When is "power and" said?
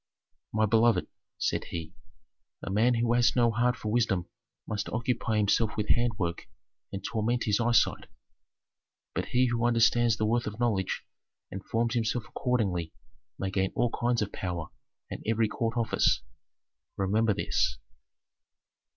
14.33-15.21